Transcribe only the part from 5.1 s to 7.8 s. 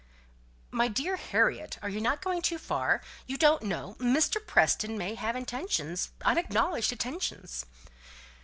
have intentions unacknowledged intentions."